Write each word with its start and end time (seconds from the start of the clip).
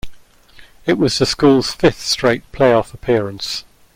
It 0.87 0.97
was 0.97 1.19
the 1.19 1.27
school's 1.27 1.73
fifth 1.73 1.99
straight 2.01 2.41
playoff 2.51 2.91
appearance. 2.91 3.65